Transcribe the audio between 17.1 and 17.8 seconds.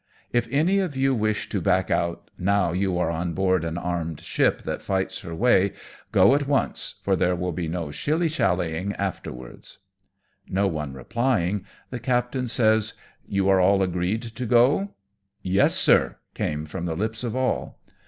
of all.